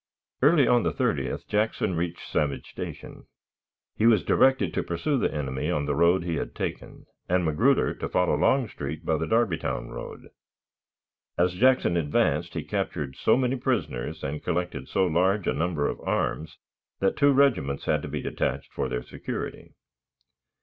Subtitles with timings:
[0.41, 3.27] Early on the 30th Jackson reached Savage Station.
[3.95, 7.93] He was directed to pursue the enemy on the road he had taken, and Magruder
[7.93, 10.29] to follow Longstreet by the Darbytown road.
[11.37, 15.99] As Jackson advanced, he captured so many prisoners and collected so large a number of
[16.01, 16.57] arms,
[16.99, 19.75] that two regiments had to be detached for their security.